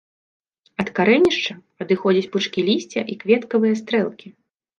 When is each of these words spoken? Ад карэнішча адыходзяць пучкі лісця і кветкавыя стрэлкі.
Ад 0.83 0.87
карэнішча 0.99 1.53
адыходзяць 1.85 2.31
пучкі 2.37 2.65
лісця 2.71 3.01
і 3.13 3.19
кветкавыя 3.21 3.79
стрэлкі. 3.85 4.27